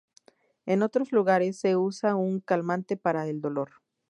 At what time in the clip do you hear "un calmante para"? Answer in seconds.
2.23-3.27